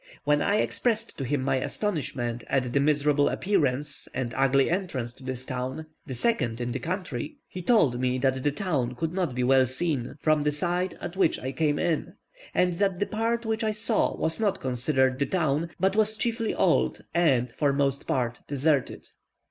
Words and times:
When 0.23 0.41
I 0.41 0.55
expressed 0.55 1.15
to 1.19 1.23
him 1.23 1.43
my 1.43 1.57
astonishment 1.57 2.43
at 2.47 2.73
the 2.73 2.79
miserable 2.79 3.29
appearance 3.29 4.07
and 4.15 4.33
ugly 4.35 4.67
entrance 4.67 5.13
to 5.13 5.23
this 5.23 5.45
town, 5.45 5.85
the 6.07 6.15
second 6.15 6.59
in 6.59 6.71
the 6.71 6.79
country, 6.79 7.37
he 7.47 7.61
told 7.61 7.99
me 7.99 8.17
that 8.17 8.41
the 8.41 8.51
town 8.51 8.95
could 8.95 9.13
not 9.13 9.35
be 9.35 9.43
well 9.43 9.67
seen 9.67 10.15
from 10.19 10.41
the 10.41 10.51
side 10.51 10.97
at 11.01 11.15
which 11.17 11.37
I 11.39 11.51
came 11.51 11.77
in, 11.77 12.15
and 12.51 12.73
that 12.79 12.97
the 12.97 13.05
part 13.05 13.45
which 13.45 13.63
I 13.63 13.73
saw 13.73 14.15
was 14.17 14.39
not 14.39 14.59
considered 14.59 15.19
the 15.19 15.27
town, 15.27 15.69
but 15.79 15.95
was 15.95 16.17
chiefly 16.17 16.55
old 16.55 17.05
and, 17.13 17.51
for 17.51 17.71
the 17.71 17.77
most 17.77 18.07
part, 18.07 18.39
deserted. 18.47 19.07